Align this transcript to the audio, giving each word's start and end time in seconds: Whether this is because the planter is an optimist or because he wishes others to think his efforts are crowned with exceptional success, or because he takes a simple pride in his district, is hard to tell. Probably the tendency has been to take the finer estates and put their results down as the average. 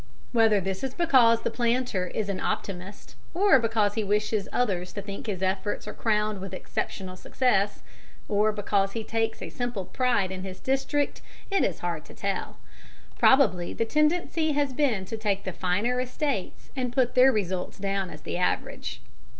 Whether 0.31 0.59
this 0.59 0.83
is 0.83 0.95
because 0.95 1.41
the 1.43 1.51
planter 1.51 2.07
is 2.07 2.27
an 2.27 2.39
optimist 2.39 3.15
or 3.35 3.59
because 3.59 3.93
he 3.93 4.03
wishes 4.03 4.49
others 4.51 4.91
to 4.93 5.01
think 5.03 5.27
his 5.27 5.43
efforts 5.43 5.87
are 5.87 5.93
crowned 5.93 6.41
with 6.41 6.55
exceptional 6.55 7.15
success, 7.15 7.83
or 8.27 8.51
because 8.51 8.93
he 8.93 9.03
takes 9.03 9.43
a 9.43 9.49
simple 9.51 9.85
pride 9.85 10.31
in 10.31 10.41
his 10.41 10.59
district, 10.59 11.21
is 11.51 11.79
hard 11.81 12.03
to 12.05 12.15
tell. 12.15 12.57
Probably 13.19 13.73
the 13.73 13.85
tendency 13.85 14.53
has 14.53 14.73
been 14.73 15.05
to 15.05 15.17
take 15.17 15.43
the 15.43 15.53
finer 15.53 15.99
estates 16.01 16.71
and 16.75 16.91
put 16.91 17.13
their 17.13 17.31
results 17.31 17.77
down 17.77 18.09
as 18.09 18.21
the 18.21 18.37
average. 18.37 19.03